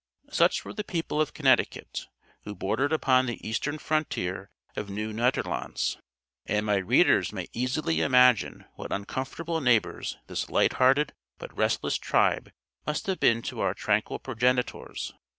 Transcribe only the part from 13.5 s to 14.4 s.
our tranquil